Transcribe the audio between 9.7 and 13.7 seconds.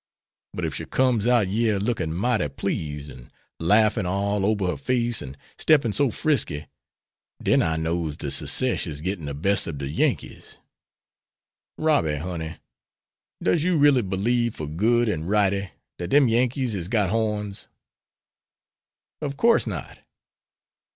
de Yankees. Robby, honey, does